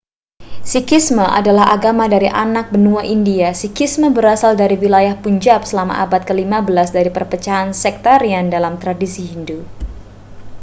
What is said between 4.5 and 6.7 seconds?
dari wilayah punjab selama abad ke-15